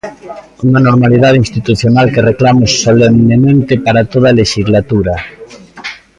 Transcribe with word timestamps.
Unha 0.67 0.83
normalidade 0.87 1.41
institucional 1.43 2.07
que 2.13 2.25
reclamo 2.31 2.63
solemnemente 2.83 3.73
para 3.85 4.07
toda 4.13 4.27
a 4.29 4.37
lexislatura. 4.41 5.13